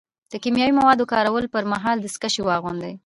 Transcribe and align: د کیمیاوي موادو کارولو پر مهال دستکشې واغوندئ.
د 0.31 0.33
کیمیاوي 0.43 0.73
موادو 0.79 1.09
کارولو 1.13 1.51
پر 1.53 1.63
مهال 1.73 1.97
دستکشې 1.99 2.41
واغوندئ. 2.43 2.93